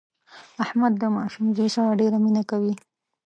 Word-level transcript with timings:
احمد 0.63 0.93
د 1.01 1.03
ماشوم 1.17 1.45
زوی 1.57 1.69
سره 1.75 1.97
ډېره 2.01 2.17
مینه 2.23 2.43
کوي. 2.49 2.73